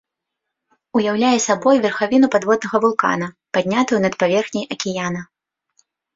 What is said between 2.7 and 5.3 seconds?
вулкана, паднятую над паверхняй акіяна.